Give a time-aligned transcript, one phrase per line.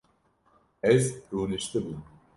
[0.93, 1.99] Ez rûniştibûm